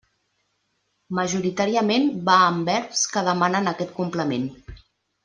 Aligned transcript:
Majoritàriament 1.19 2.09
va 2.29 2.37
amb 2.47 2.71
verbs 2.71 3.05
que 3.13 3.25
demanen 3.31 3.73
aquest 3.73 3.95
complement. 4.03 4.49